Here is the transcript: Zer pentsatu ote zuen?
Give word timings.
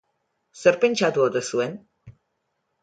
Zer 0.61 0.79
pentsatu 0.85 1.25
ote 1.27 1.45
zuen? 1.51 1.79